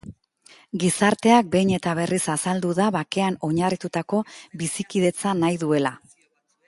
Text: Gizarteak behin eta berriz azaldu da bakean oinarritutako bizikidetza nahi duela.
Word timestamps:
Gizarteak 0.83 1.51
behin 1.55 1.73
eta 1.77 1.93
berriz 1.99 2.19
azaldu 2.35 2.71
da 2.79 2.87
bakean 2.97 3.37
oinarritutako 3.49 4.23
bizikidetza 4.63 5.39
nahi 5.45 5.61
duela. 5.67 5.93